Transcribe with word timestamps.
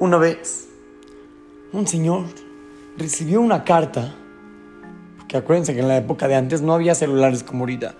Una 0.00 0.16
vez, 0.16 0.66
un 1.74 1.86
señor 1.86 2.24
recibió 2.96 3.42
una 3.42 3.64
carta, 3.64 4.14
que 5.28 5.36
acuérdense 5.36 5.74
que 5.74 5.80
en 5.80 5.88
la 5.88 5.98
época 5.98 6.26
de 6.26 6.36
antes 6.36 6.62
no 6.62 6.72
había 6.72 6.94
celulares 6.94 7.42
como 7.42 7.64
ahorita. 7.64 7.96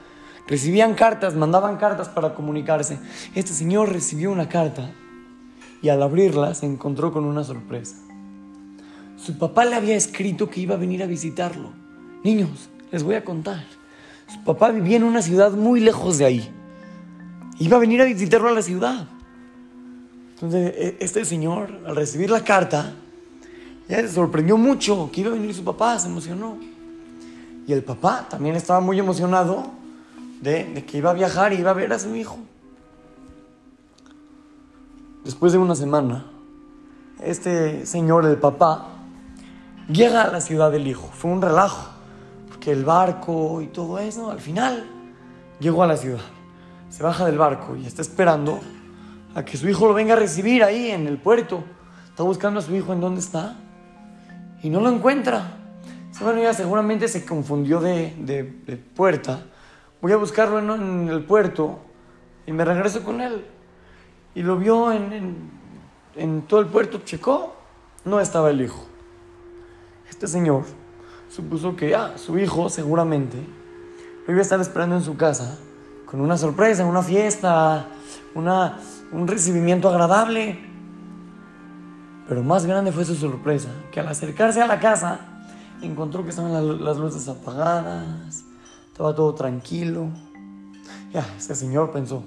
Recibían 0.46 0.94
cartas, 0.94 1.36
mandaban 1.36 1.76
cartas 1.76 2.08
para 2.08 2.34
comunicarse. 2.34 2.98
Este 3.34 3.52
señor 3.52 3.92
recibió 3.92 4.32
una 4.32 4.48
carta 4.48 4.90
y 5.82 5.90
al 5.90 6.02
abrirla 6.02 6.54
se 6.54 6.64
encontró 6.64 7.12
con 7.12 7.26
una 7.26 7.44
sorpresa. 7.44 7.96
Su 9.18 9.36
papá 9.36 9.66
le 9.66 9.74
había 9.74 9.94
escrito 9.94 10.48
que 10.48 10.60
iba 10.62 10.76
a 10.76 10.78
venir 10.78 11.02
a 11.02 11.06
visitarlo. 11.06 11.68
Niños, 12.24 12.70
les 12.90 13.02
voy 13.02 13.16
a 13.16 13.24
contar. 13.26 13.62
Su 14.26 14.42
papá 14.42 14.70
vivía 14.70 14.96
en 14.96 15.04
una 15.04 15.20
ciudad 15.20 15.52
muy 15.52 15.80
lejos 15.80 16.16
de 16.16 16.24
ahí. 16.24 16.50
Iba 17.58 17.76
a 17.76 17.80
venir 17.80 18.00
a 18.00 18.06
visitarlo 18.06 18.48
a 18.48 18.52
la 18.52 18.62
ciudad. 18.62 19.06
Entonces, 20.40 20.72
e, 20.74 20.96
este 21.00 21.22
señor, 21.26 21.70
al 21.86 21.94
recibir 21.94 22.30
la 22.30 22.42
carta, 22.42 22.94
se 23.86 24.08
sorprendió 24.08 24.56
mucho 24.56 25.10
que 25.12 25.20
iba 25.20 25.30
a 25.30 25.34
venir 25.34 25.54
su 25.54 25.62
papá, 25.62 25.98
se 25.98 26.08
emocionó. 26.08 26.56
Y 27.66 27.72
el 27.74 27.84
papá 27.84 28.26
también 28.30 28.56
estaba 28.56 28.80
muy 28.80 28.98
emocionado 28.98 29.66
de, 30.40 30.82
que 30.86 30.96
iba 30.96 31.10
a 31.10 31.12
viajar 31.12 31.52
y 31.52 31.56
iba 31.56 31.70
a 31.72 31.74
ver 31.74 31.92
a 31.92 31.98
su 31.98 32.14
hijo. 32.16 32.38
Después 35.24 35.52
de 35.52 35.58
una 35.58 35.74
semana, 35.74 36.24
este 37.22 37.84
señor, 37.84 38.24
el 38.24 38.38
papá, 38.38 38.86
llega 39.92 40.22
a 40.22 40.32
la 40.32 40.40
ciudad 40.40 40.72
del 40.72 40.86
hijo. 40.86 41.10
Fue 41.12 41.30
un 41.30 41.42
relajo, 41.42 41.90
porque 42.48 42.72
el 42.72 42.86
barco 42.86 43.60
y 43.60 43.66
todo 43.66 43.98
eso, 43.98 44.30
al 44.30 44.40
final, 44.40 44.88
llegó 45.58 45.82
a 45.82 45.86
la 45.86 45.98
ciudad. 45.98 46.24
Se 46.88 47.02
baja 47.02 47.26
del 47.26 47.36
barco 47.36 47.76
y 47.76 47.84
está 47.84 48.00
esperando 48.00 48.60
a 49.34 49.44
que 49.44 49.56
su 49.56 49.68
hijo 49.68 49.86
lo 49.86 49.94
venga 49.94 50.14
a 50.14 50.16
recibir 50.16 50.62
ahí 50.64 50.90
en 50.90 51.06
el 51.06 51.18
puerto. 51.18 51.64
Está 52.08 52.22
buscando 52.22 52.60
a 52.60 52.62
su 52.62 52.74
hijo 52.74 52.92
en 52.92 53.00
dónde 53.00 53.20
está 53.20 53.56
y 54.62 54.70
no 54.70 54.80
lo 54.80 54.90
encuentra. 54.90 55.56
Bueno, 56.20 56.42
ya 56.42 56.52
seguramente 56.52 57.08
se 57.08 57.24
confundió 57.24 57.80
de, 57.80 58.82
puerta. 58.94 59.42
Voy 60.02 60.12
a 60.12 60.16
buscarlo 60.16 60.58
en, 60.74 61.08
el 61.08 61.24
puerto 61.24 61.78
y 62.46 62.52
me 62.52 62.64
regreso 62.64 63.02
con 63.02 63.20
él. 63.20 63.44
Y 64.34 64.42
lo 64.42 64.58
vio 64.58 64.92
en, 64.92 65.50
en 66.16 66.42
todo 66.42 66.60
el 66.60 66.66
puerto, 66.66 67.00
checó, 67.04 67.56
no 68.04 68.20
estaba 68.20 68.50
el 68.50 68.60
hijo. 68.60 68.86
Este 70.08 70.26
señor 70.26 70.64
supuso 71.30 71.76
que 71.76 71.94
ah, 71.94 72.14
su 72.16 72.38
hijo 72.38 72.68
seguramente 72.68 73.38
lo 74.26 74.32
iba 74.32 74.40
a 74.40 74.42
estar 74.42 74.60
esperando 74.60 74.96
en 74.96 75.02
su 75.02 75.16
casa 75.16 75.58
con 76.04 76.20
una 76.20 76.36
sorpresa, 76.36 76.84
una 76.84 77.02
fiesta, 77.02 77.86
una, 78.34 78.78
un 79.12 79.26
recibimiento 79.26 79.88
agradable. 79.88 80.58
Pero 82.28 82.42
más 82.42 82.64
grande 82.64 82.92
fue 82.92 83.04
su 83.04 83.14
sorpresa, 83.16 83.70
que 83.90 84.00
al 84.00 84.08
acercarse 84.08 84.62
a 84.62 84.66
la 84.66 84.78
casa 84.78 85.20
encontró 85.82 86.22
que 86.22 86.30
estaban 86.30 86.84
las, 86.84 86.96
luces 86.96 87.28
apagadas, 87.28 88.44
estaba 88.86 89.14
todo 89.14 89.34
tranquilo. 89.34 90.08
Ya, 91.12 91.26
ese 91.36 91.54
señor 91.54 91.90
pensó, 91.90 92.22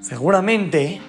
seguramente 0.00 1.02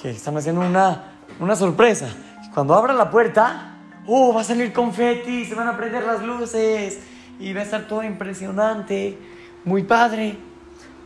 que 0.00 0.10
están 0.10 0.36
haciendo 0.36 0.62
una, 0.62 1.12
una 1.40 1.56
sorpresa. 1.56 2.08
Cuando 2.54 2.74
abra 2.74 2.94
la 2.94 3.10
puerta, 3.10 3.78
oh, 4.06 4.32
va 4.32 4.40
a 4.40 4.44
salir 4.44 4.72
confeti, 4.72 5.44
se 5.44 5.54
van 5.54 5.68
a 5.68 5.76
prender 5.76 6.04
las 6.04 6.22
luces 6.22 7.00
y 7.38 7.52
va 7.52 7.60
a 7.60 7.64
estar 7.64 7.86
todo 7.86 8.02
impresionante, 8.02 9.18
muy 9.64 9.82
padre. 9.82 10.38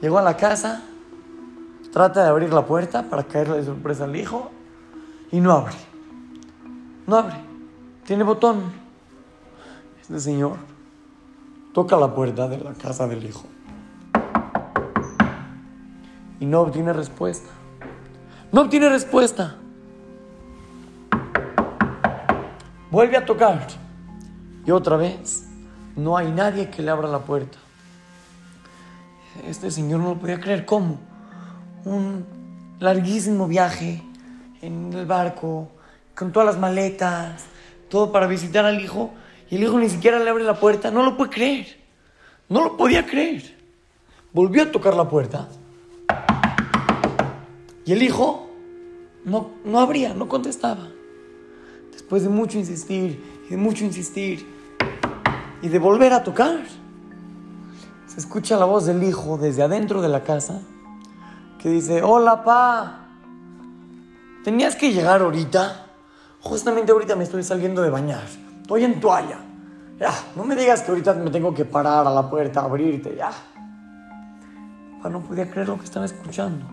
Llegó 0.01 0.19
a 0.19 0.23
la 0.23 0.37
casa, 0.37 0.85
Trata 1.93 2.23
de 2.23 2.29
abrir 2.29 2.53
la 2.53 2.67
puerta 2.67 3.09
para 3.09 3.25
caerle 3.25 3.57
de 3.57 3.65
sorpresa 3.65 4.05
al 4.05 4.15
hijo 4.15 4.51
y 5.33 5.41
no 5.41 5.53
abre. 5.53 5.75
No 7.07 7.17
abre. 7.17 7.37
Tiene 8.05 8.25
botón. 8.25 8.63
Este 10.01 10.21
señor 10.21 10.57
toca 11.73 11.97
la 11.97 12.15
puerta 12.15 12.49
de 12.49 12.59
la 12.59 12.73
casa 12.75 13.07
del 13.07 13.25
hijo 13.25 13.47
y 16.41 16.47
no 16.47 16.61
obtiene 16.61 16.93
respuesta. 16.93 17.51
No 18.53 18.63
obtiene 18.63 18.89
respuesta. 18.89 19.57
Vuelve 22.91 23.17
a 23.17 23.25
tocar 23.25 23.67
y 24.65 24.71
otra 24.71 24.97
vez 24.97 25.47
no 25.97 26.17
hay 26.17 26.31
nadie 26.33 26.71
que 26.71 26.83
le 26.83 26.91
abra 26.91 27.09
la 27.09 27.21
puerta. 27.21 27.59
Este 29.47 29.71
señor 29.71 30.01
no 30.01 30.11
lo 30.11 30.19
podía 30.19 30.41
creer. 30.41 30.65
¿Cómo? 30.65 31.08
Un 31.89 32.25
larguísimo 32.79 33.49
viaje 33.49 34.03
en 34.63 34.93
el 34.93 35.07
barco, 35.07 35.69
con 36.15 36.33
todas 36.33 36.47
las 36.47 36.59
maletas, 36.59 37.45
todo 37.89 38.13
para 38.13 38.27
visitar 38.27 38.65
al 38.65 38.81
hijo, 38.81 39.11
y 39.51 39.57
el 39.57 39.63
hijo 39.63 39.79
ni 39.79 39.89
siquiera 39.89 40.19
le 40.19 40.29
abre 40.29 40.45
la 40.45 40.59
puerta, 40.59 40.91
no 40.91 41.03
lo 41.03 41.17
puede 41.17 41.31
creer, 41.31 41.67
no 42.49 42.63
lo 42.63 42.77
podía 42.77 43.07
creer. 43.07 43.57
Volvió 44.33 44.63
a 44.63 44.71
tocar 44.71 44.95
la 44.95 45.09
puerta 45.09 45.49
y 47.87 47.93
el 47.93 48.03
hijo 48.03 48.47
no, 49.25 49.51
no 49.65 49.81
abría, 49.81 50.13
no 50.13 50.29
contestaba. 50.29 50.89
Después 51.91 52.23
de 52.23 52.29
mucho 52.29 52.59
insistir 52.59 53.43
y 53.47 53.51
de 53.51 53.57
mucho 53.57 53.85
insistir 53.85 54.47
y 55.63 55.69
de 55.69 55.79
volver 55.79 56.13
a 56.13 56.23
tocar, 56.23 56.61
se 58.07 58.21
escucha 58.21 58.59
la 58.59 58.67
voz 58.67 58.85
del 58.85 59.03
hijo 59.03 59.39
desde 59.39 59.63
adentro 59.63 60.03
de 60.03 60.09
la 60.09 60.23
casa 60.23 60.61
que 61.59 61.69
dice, 61.69 62.03
hola 62.03 62.43
pa, 62.45 63.09
tenías 64.45 64.77
que 64.77 64.93
llegar 64.93 65.21
ahorita. 65.21 65.87
Justamente 66.41 66.93
ahorita 66.93 67.17
me 67.17 67.25
estoy 67.25 67.43
saliendo 67.43 67.83
de 67.83 67.91
bañar. 67.91 68.23
Estoy 68.63 68.85
en 68.85 69.01
toalla. 69.01 69.39
Ya, 69.99 70.13
no 70.37 70.45
me 70.45 70.55
digas 70.55 70.83
que 70.83 70.93
ahorita 70.93 71.15
me 71.15 71.31
tengo 71.31 71.53
que 71.53 71.65
parar 71.65 72.07
a 72.07 72.11
la 72.11 72.31
puerta, 72.31 72.61
abrirte, 72.61 73.17
ya. 73.17 73.31
Pa 75.03 75.09
no 75.09 75.21
podía 75.21 75.51
creer 75.51 75.69
lo 75.69 75.79
que 75.79 75.85
estaba 75.85 76.07
escuchando. 76.07 76.65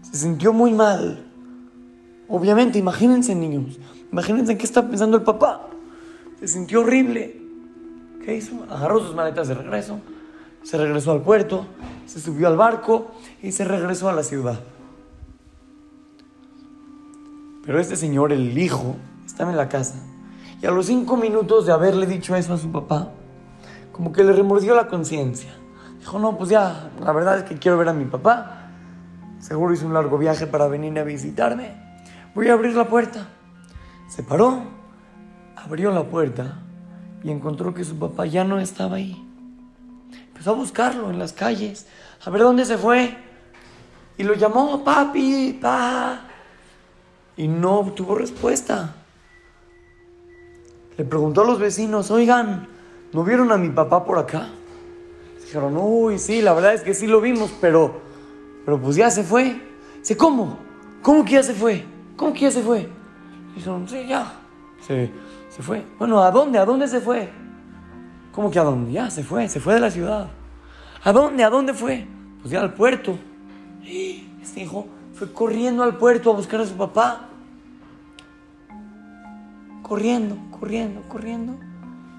Se 0.00 0.16
sintió 0.16 0.52
muy 0.52 0.72
mal. 0.72 1.26
Obviamente, 2.28 2.78
imagínense 2.78 3.34
niños, 3.34 3.78
imagínense 4.10 4.56
qué 4.56 4.64
está 4.64 4.88
pensando 4.88 5.18
el 5.18 5.22
papá. 5.22 5.68
Se 6.40 6.48
sintió 6.48 6.80
horrible. 6.80 7.42
¿Qué 8.24 8.36
hizo? 8.36 8.54
Agarró 8.70 9.00
sus 9.00 9.14
maletas 9.14 9.48
de 9.48 9.54
regreso, 9.54 10.00
se 10.62 10.78
regresó 10.78 11.12
al 11.12 11.20
puerto, 11.20 11.66
se 12.06 12.20
subió 12.20 12.48
al 12.48 12.56
barco 12.56 13.12
y 13.42 13.52
se 13.52 13.64
regresó 13.64 14.08
a 14.08 14.12
la 14.12 14.22
ciudad. 14.22 14.60
Pero 17.64 17.78
este 17.78 17.96
señor, 17.96 18.32
el 18.32 18.56
hijo, 18.58 18.96
estaba 19.24 19.50
en 19.50 19.56
la 19.56 19.68
casa. 19.68 19.96
Y 20.60 20.66
a 20.66 20.70
los 20.70 20.86
cinco 20.86 21.16
minutos 21.16 21.66
de 21.66 21.72
haberle 21.72 22.06
dicho 22.06 22.34
eso 22.36 22.54
a 22.54 22.58
su 22.58 22.70
papá, 22.70 23.10
como 23.92 24.12
que 24.12 24.24
le 24.24 24.32
remordió 24.32 24.74
la 24.74 24.88
conciencia. 24.88 25.52
Dijo, 25.98 26.18
no, 26.18 26.36
pues 26.36 26.50
ya, 26.50 26.90
la 27.00 27.12
verdad 27.12 27.38
es 27.38 27.44
que 27.44 27.58
quiero 27.58 27.78
ver 27.78 27.88
a 27.88 27.92
mi 27.92 28.04
papá. 28.04 28.70
Seguro 29.38 29.72
hizo 29.72 29.86
un 29.86 29.94
largo 29.94 30.18
viaje 30.18 30.46
para 30.46 30.68
venir 30.68 30.98
a 30.98 31.04
visitarme. 31.04 31.72
Voy 32.34 32.48
a 32.48 32.54
abrir 32.54 32.74
la 32.74 32.88
puerta. 32.88 33.28
Se 34.08 34.22
paró, 34.22 34.62
abrió 35.56 35.90
la 35.92 36.04
puerta 36.04 36.60
y 37.22 37.30
encontró 37.30 37.72
que 37.74 37.84
su 37.84 37.98
papá 37.98 38.26
ya 38.26 38.44
no 38.44 38.58
estaba 38.58 38.96
ahí. 38.96 39.31
Empezó 40.42 40.56
a 40.56 40.58
buscarlo 40.58 41.08
en 41.08 41.20
las 41.20 41.32
calles, 41.32 41.86
a 42.24 42.28
ver 42.28 42.42
dónde 42.42 42.64
se 42.64 42.76
fue. 42.76 43.16
Y 44.18 44.24
lo 44.24 44.34
llamó, 44.34 44.82
papi, 44.82 45.56
pa. 45.62 46.22
Y 47.36 47.46
no 47.46 47.78
obtuvo 47.78 48.16
respuesta. 48.16 48.92
Le 50.96 51.04
preguntó 51.04 51.42
a 51.42 51.44
los 51.44 51.60
vecinos, 51.60 52.10
oigan, 52.10 52.66
¿no 53.12 53.22
vieron 53.22 53.52
a 53.52 53.56
mi 53.56 53.68
papá 53.68 54.04
por 54.04 54.18
acá? 54.18 54.48
Dijeron, 55.40 55.76
uy, 55.76 56.18
sí, 56.18 56.42
la 56.42 56.54
verdad 56.54 56.74
es 56.74 56.80
que 56.80 56.92
sí 56.92 57.06
lo 57.06 57.20
vimos, 57.20 57.52
pero, 57.60 58.00
pero 58.64 58.82
pues 58.82 58.96
ya 58.96 59.12
se 59.12 59.22
fue. 59.22 59.62
Dice, 60.00 60.16
¿cómo? 60.16 60.58
¿Cómo 61.02 61.24
que 61.24 61.34
ya 61.34 61.44
se 61.44 61.54
fue? 61.54 61.84
¿Cómo 62.16 62.32
que 62.32 62.40
ya 62.40 62.50
se 62.50 62.62
fue? 62.62 62.88
Dijeron, 63.54 63.88
sí, 63.88 64.08
ya. 64.08 64.40
Se, 64.84 65.08
se 65.50 65.62
fue. 65.62 65.84
Bueno, 66.00 66.20
¿a 66.20 66.32
dónde? 66.32 66.58
¿A 66.58 66.64
dónde 66.64 66.88
se 66.88 67.00
fue? 67.00 67.30
¿Cómo 68.32 68.50
que 68.50 68.58
a 68.58 68.64
dónde? 68.64 68.92
Ya, 68.92 69.10
se 69.10 69.22
fue, 69.22 69.48
se 69.48 69.60
fue 69.60 69.74
de 69.74 69.80
la 69.80 69.90
ciudad. 69.90 70.28
¿A 71.04 71.12
dónde? 71.12 71.42
¿A 71.42 71.50
dónde 71.50 71.74
fue? 71.74 72.06
Pues 72.40 72.52
ya 72.52 72.60
al 72.60 72.74
puerto. 72.74 73.18
Este 74.40 74.60
hijo 74.60 74.86
fue 75.14 75.32
corriendo 75.32 75.82
al 75.82 75.96
puerto 75.96 76.30
a 76.30 76.34
buscar 76.34 76.60
a 76.60 76.66
su 76.66 76.74
papá. 76.74 77.28
Corriendo, 79.82 80.36
corriendo, 80.58 81.02
corriendo. 81.08 81.54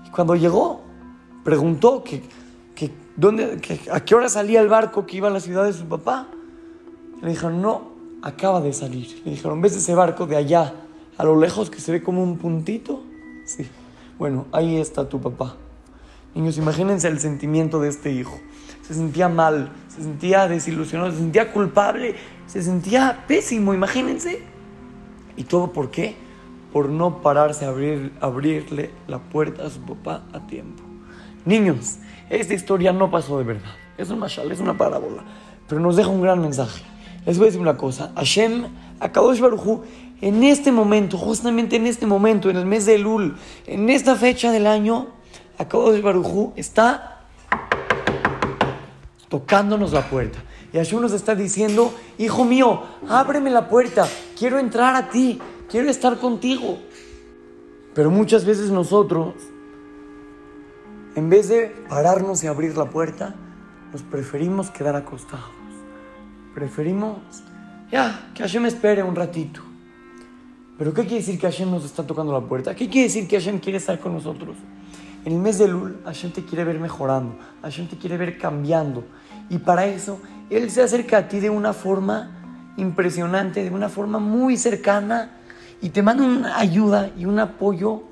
Y 0.06 0.10
cuando 0.10 0.36
llegó, 0.36 0.82
preguntó 1.46 2.04
que, 2.04 2.22
dónde, 3.16 3.62
a 3.92 4.00
qué 4.02 4.16
hora 4.16 4.28
salía 4.28 4.60
el 4.60 4.68
barco 4.68 5.06
que 5.06 5.18
iba 5.18 5.30
a 5.30 5.32
la 5.32 5.40
ciudad 5.40 5.64
de 5.64 5.72
su 5.72 5.86
papá. 5.86 6.28
Le 7.22 7.30
dijeron, 7.30 7.62
no, 7.62 7.94
acaba 8.22 8.60
de 8.60 8.74
salir. 8.74 9.22
Le 9.24 9.32
dijeron, 9.32 9.62
¿ves 9.62 9.78
ese 9.78 9.96
barco 9.96 10.28
de 10.28 10.36
allá, 10.36 10.74
a 11.18 11.24
lo 11.24 11.40
lejos, 11.40 11.70
que 11.70 11.80
se 11.80 11.94
ve 11.94 12.04
como 12.04 12.22
un 12.22 12.38
puntito? 12.38 13.02
Sí. 13.46 13.66
Bueno, 14.20 14.46
ahí 14.52 14.76
está 14.76 15.08
tu 15.08 15.22
papá. 15.22 15.56
Niños, 16.36 16.58
imagínense 16.58 17.08
el 17.08 17.20
sentimiento 17.20 17.80
de 17.80 17.88
este 17.90 18.12
hijo 18.12 18.38
se 18.84 18.94
sentía 18.94 19.30
mal, 19.30 19.72
se 19.88 20.04
sentía 20.04 20.48
desilusionado, 20.48 21.12
se 21.12 21.18
sentía 21.18 21.52
culpable, 21.52 22.16
se 22.46 22.62
sentía 22.62 23.24
pésimo, 23.28 23.74
imagínense. 23.74 24.44
¿Y 25.36 25.46
todo 25.46 25.72
por 25.72 25.90
qué? 25.90 26.16
Por 26.72 26.90
no 26.90 27.22
pararse 27.22 27.66
a 27.66 27.70
abrir, 27.70 28.12
abrirle 28.20 28.92
la 29.08 29.20
puerta 29.20 29.66
a 29.66 29.70
su 29.70 29.80
papá 29.82 30.24
a 30.34 30.46
tiempo. 30.46 30.84
Niños, 31.46 31.98
esta 32.30 32.54
historia 32.54 32.94
no 32.94 33.10
pasó 33.10 33.38
de 33.38 33.46
verdad. 33.46 33.72
Es 33.98 34.10
un 34.10 34.20
mashal, 34.20 34.52
es 34.52 34.60
una 34.60 34.78
parábola. 34.78 35.24
Pero 35.68 35.82
nos 35.82 35.96
deja 35.96 36.10
un 36.10 36.22
gran 36.22 36.42
mensaje. 36.42 36.84
Les 37.26 37.38
voy 37.38 37.46
a 37.46 37.48
decir 37.48 37.62
una 37.62 37.78
cosa. 37.78 38.12
Hashem, 38.16 38.66
Akadosh 39.00 39.40
Baruchu, 39.40 39.84
en 40.22 40.44
este 40.44 40.72
momento, 40.72 41.18
justamente 41.18 41.76
en 41.76 41.88
este 41.88 42.06
momento, 42.06 42.50
en 42.50 42.58
el 42.58 42.66
mes 42.66 42.86
de 42.86 42.96
Elul, 42.96 43.36
en 43.66 43.90
esta 43.90 44.16
fecha 44.16 44.52
del 44.52 44.68
año, 44.68 45.08
Akadosh 45.58 46.02
Baruchu 46.02 46.54
está 46.56 47.13
tocándonos 49.34 49.94
la 49.94 50.08
puerta. 50.08 50.38
Y 50.72 50.78
Hashem 50.78 51.02
nos 51.02 51.12
está 51.12 51.34
diciendo, 51.34 51.92
hijo 52.20 52.46
mío, 52.46 52.84
ábreme 53.10 53.50
la 53.50 53.68
puerta, 53.68 54.08
quiero 54.38 54.60
entrar 54.60 54.96
a 54.96 55.10
ti, 55.10 55.42
quiero 55.68 55.90
estar 55.90 56.20
contigo. 56.20 56.78
Pero 57.96 58.12
muchas 58.12 58.46
veces 58.46 58.70
nosotros, 58.70 59.34
en 61.16 61.32
vez 61.32 61.50
de 61.50 61.76
pararnos 61.90 62.44
y 62.44 62.48
abrir 62.48 62.78
la 62.78 62.92
puerta, 62.92 63.34
nos 63.92 64.04
preferimos 64.04 64.70
quedar 64.70 64.96
acostados. 64.96 65.50
Preferimos, 66.54 67.18
ya, 67.92 68.30
que 68.36 68.44
Hashem 68.44 68.68
espere 68.68 69.02
un 69.02 69.16
ratito. 69.16 69.62
Pero 70.78 70.94
¿qué 70.94 71.02
quiere 71.02 71.26
decir 71.26 71.40
que 71.40 71.48
Hashem 71.48 71.72
nos 71.72 71.86
está 71.86 72.06
tocando 72.06 72.32
la 72.32 72.42
puerta? 72.42 72.76
¿Qué 72.76 72.88
quiere 72.88 73.08
decir 73.08 73.28
que 73.28 73.40
Hashem 73.40 73.58
quiere 73.58 73.80
estar 73.80 74.00
con 74.00 74.14
nosotros? 74.14 74.56
En 75.26 75.34
el 75.34 75.40
mes 75.40 75.58
de 75.58 75.68
Lul, 75.68 76.02
Hashem 76.06 76.32
te 76.32 76.44
quiere 76.44 76.64
ver 76.64 76.80
mejorando, 76.80 77.38
Hashem 77.62 77.88
te 77.88 77.98
quiere 77.98 78.18
ver 78.18 78.38
cambiando. 78.38 79.06
Y 79.50 79.58
para 79.60 79.86
eso, 79.86 80.20
Él 80.50 80.70
se 80.70 80.82
acerca 80.82 81.18
a 81.18 81.28
ti 81.28 81.40
de 81.40 81.50
una 81.50 81.74
forma 81.74 82.74
impresionante, 82.78 83.64
de 83.64 83.70
una 83.70 83.88
forma 83.88 84.20
muy 84.20 84.58
cercana, 84.58 85.32
y 85.82 85.90
te 85.90 86.02
manda 86.02 86.24
una 86.24 86.58
ayuda 86.60 87.12
y 87.18 87.26
un 87.26 87.40
apoyo 87.40 88.04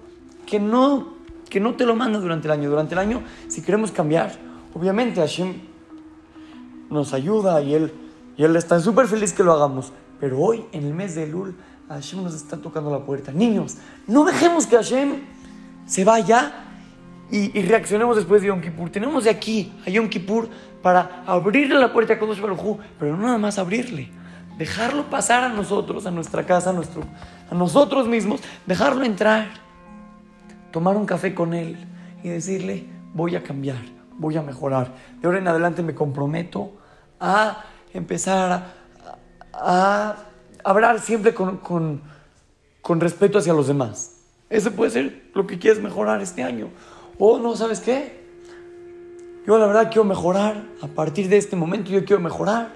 que 0.45 0.59
no, 0.59 1.15
que 1.49 1.59
no 1.59 1.75
te 1.75 1.85
lo 1.85 1.95
manda 1.95 2.19
durante 2.19 2.47
el 2.47 2.51
año. 2.51 2.69
Durante 2.69 2.93
el 2.93 2.99
año, 2.99 3.23
si 3.47 3.61
queremos 3.61 3.91
cambiar, 3.91 4.33
obviamente 4.73 5.19
Hashem 5.19 5.53
nos 6.89 7.13
ayuda 7.13 7.61
y 7.61 7.73
Él, 7.73 7.93
y 8.37 8.43
él 8.43 8.55
está 8.55 8.79
súper 8.79 9.07
feliz 9.07 9.33
que 9.33 9.43
lo 9.43 9.53
hagamos. 9.53 9.91
Pero 10.19 10.39
hoy, 10.39 10.65
en 10.71 10.85
el 10.85 10.93
mes 10.93 11.15
de 11.15 11.27
Lul, 11.27 11.55
Hashem 11.89 12.23
nos 12.23 12.35
está 12.35 12.57
tocando 12.57 12.91
la 12.91 12.99
puerta. 12.99 13.31
Niños, 13.31 13.77
no 14.07 14.23
dejemos 14.23 14.67
que 14.67 14.75
Hashem 14.75 15.15
se 15.85 16.05
vaya 16.05 16.70
y, 17.31 17.62
reaccionemos 17.62 18.18
después 18.18 18.42
de 18.42 18.50
Yom 18.50 18.60
Kippur. 18.60 18.89
Tenemos 18.89 19.24
de 19.24 19.30
aquí 19.30 19.74
a 19.88 19.89
Yom 19.89 20.10
Kippur 20.10 20.50
para 20.81 21.24
abrirle 21.25 21.80
la 21.80 21.94
puerta 21.94 22.13
a 22.13 22.19
Kodosh 22.19 22.42
Baruj 22.42 22.80
pero 23.00 23.16
no 23.16 23.24
nada 23.24 23.38
más 23.38 23.57
abrirle, 23.57 24.10
dejarlo 24.57 25.10
pasar 25.10 25.45
a 25.45 25.50
nosotros, 25.50 26.06
a 26.06 26.12
nuestra 26.12 26.45
casa, 26.45 26.72
a, 26.72 26.74
nuestro, 26.74 27.04
a 27.50 27.56
nosotros 27.56 28.07
mismos, 28.07 28.42
dejarlo 28.66 29.06
entrar, 29.06 29.48
tomar 30.72 30.98
un 30.98 31.06
café 31.06 31.33
con 31.33 31.54
él 31.54 31.78
y 32.22 32.30
decirle, 32.30 32.86
voy 33.13 33.36
a 33.38 33.44
cambiar, 33.44 33.81
voy 34.18 34.36
a 34.36 34.42
mejorar. 34.42 34.94
De 35.22 35.28
ahora 35.28 35.39
en 35.39 35.48
adelante 35.48 35.83
me 35.83 35.95
comprometo 35.95 36.74
a 37.19 37.63
empezar 37.94 38.74
a, 39.54 40.16
hablar 40.63 41.00
siempre 41.00 41.33
con, 41.33 41.57
con, 41.57 42.01
con 42.81 43.00
respeto 43.00 43.38
hacia 43.38 43.54
los 43.54 43.68
demás. 43.68 44.18
Ese 44.50 44.69
puede 44.69 44.92
ser 44.92 45.31
lo 45.33 45.48
que 45.48 45.57
quieres 45.57 45.81
mejorar 45.81 46.22
este 46.22 46.44
año. 46.44 46.68
O 47.23 47.38
no, 47.38 47.56
¿sabes 47.56 47.81
qué? 47.81 48.19
Yo 49.45 49.59
la 49.59 49.68
verdad 49.68 49.89
quiero 49.91 50.06
mejorar, 50.06 50.65
a 50.81 50.88
partir 50.88 51.29
de 51.29 51.38
este 51.38 51.56
momento 51.56 51.91
yo 51.91 52.03
quiero 52.03 52.19
mejorar 52.19 52.73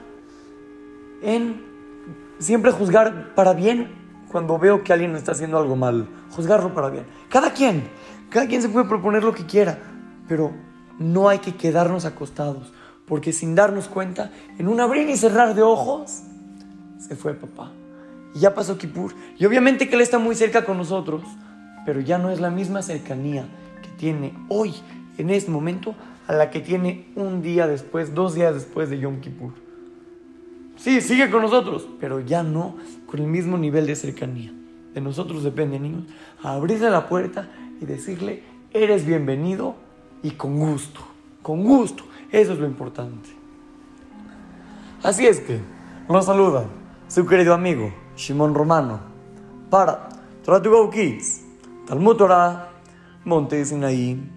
en 1.24 1.66
siempre 2.38 2.70
juzgar 2.70 3.34
para 3.34 3.54
bien 3.54 3.90
cuando 4.32 4.60
veo 4.60 4.84
que 4.84 4.94
alguien 4.94 5.16
está 5.16 5.32
haciendo 5.32 5.58
algo 5.58 5.76
mal, 5.76 6.08
juzgarlo 6.30 6.76
para 6.76 6.92
bien. 6.92 7.08
Cada 7.28 7.54
quien, 7.54 7.90
cada 8.30 8.46
quien 8.46 8.62
se 8.62 8.70
puede 8.70 8.88
proponer 8.88 9.24
lo 9.24 9.34
que 9.34 9.48
quiera, 9.48 9.80
pero 10.28 10.52
no 11.00 11.28
hay 11.28 11.40
que 11.40 11.56
quedarnos 11.56 12.06
acostados, 12.06 12.72
porque 13.08 13.34
sin 13.34 13.56
darnos 13.56 13.88
cuenta, 13.88 14.32
en 14.60 14.68
un 14.68 14.80
abrir 14.80 15.10
y 15.10 15.18
cerrar 15.18 15.56
de 15.56 15.64
ojos, 15.64 16.22
se 17.00 17.16
fue 17.16 17.34
papá. 17.34 17.72
Y 18.36 18.42
ya 18.42 18.54
pasó 18.54 18.78
Kipur. 18.78 19.12
Y 19.40 19.46
obviamente 19.48 19.90
que 19.90 19.96
él 19.96 20.02
está 20.02 20.20
muy 20.20 20.36
cerca 20.36 20.66
con 20.66 20.78
nosotros, 20.78 21.24
pero 21.84 22.00
ya 22.00 22.20
no 22.20 22.30
es 22.30 22.40
la 22.40 22.52
misma 22.52 22.84
cercanía 22.84 23.48
tiene 23.98 24.34
hoy, 24.50 24.74
en 25.18 25.30
este 25.30 25.52
momento, 25.52 25.96
a 26.28 26.34
la 26.34 26.50
que 26.50 26.60
tiene 26.60 27.08
un 27.16 27.42
día 27.42 27.68
después, 27.68 28.14
dos 28.14 28.36
días 28.36 28.54
después 28.54 28.90
de 28.90 29.00
Yom 29.00 29.20
Kippur. 29.22 29.52
Sí, 30.78 31.02
sigue 31.02 31.30
con 31.30 31.42
nosotros, 31.42 31.88
pero 32.00 32.20
ya 32.20 32.44
no 32.44 32.76
con 33.06 33.20
el 33.20 33.28
mismo 33.28 33.58
nivel 33.58 33.88
de 33.88 33.96
cercanía. 33.96 34.52
De 34.94 35.02
nosotros 35.02 35.44
depende, 35.44 35.80
niños, 35.80 36.04
abrirle 36.42 36.90
la 36.90 37.08
puerta 37.08 37.50
y 37.82 37.86
decirle, 37.86 38.44
eres 38.72 39.06
bienvenido 39.06 39.76
y 40.24 40.32
con 40.32 40.58
gusto, 40.58 41.02
con 41.42 41.64
gusto. 41.64 42.04
Eso 42.32 42.54
es 42.54 42.60
lo 42.60 42.66
importante. 42.66 43.30
Así 45.04 45.26
es 45.28 45.40
que, 45.40 45.60
nos 46.10 46.26
saluda 46.26 46.66
su 47.08 47.26
querido 47.26 47.54
amigo 47.54 47.94
Shimon 48.16 48.54
Romano 48.54 49.00
para 49.70 50.10
Torah 50.44 50.62
to 50.62 50.70
Go 50.70 50.90
Kids, 50.90 51.42
Talmud 51.88 52.16
Torah 52.16 52.75
Monte 53.26 53.66
Sinaí. 53.66 54.35